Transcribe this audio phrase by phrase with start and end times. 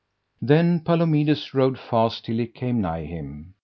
[0.41, 3.53] Then Palomides rode fast till he came nigh him.